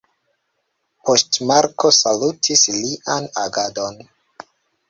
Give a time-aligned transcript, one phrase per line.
[1.09, 4.01] Poŝtmarko salutis lian agadon.